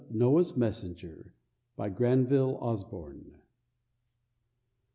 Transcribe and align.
NOAH'S 0.09 0.57
MESSENGER. 0.57 1.35
GRANVILLE 1.77 2.57
OSBORNE. 2.59 3.35